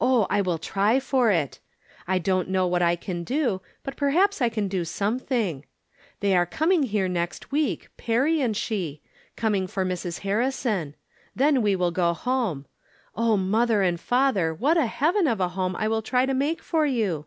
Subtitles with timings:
[0.00, 1.60] Oh, I will try for it.
[2.08, 5.64] I don't know what I can do, but perhaps I can do something.
[6.18, 9.02] They are coming here next week, Perry and she—
[9.36, 10.18] coming for Mrs.
[10.26, 10.96] Harrison;
[11.36, 12.66] then we wUl go home.
[13.14, 16.60] Oh, mother and father, what a heaven of a home I will try to make
[16.60, 17.26] for you